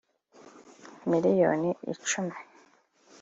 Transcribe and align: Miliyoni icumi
Miliyoni 1.09 1.69
icumi 1.91 2.35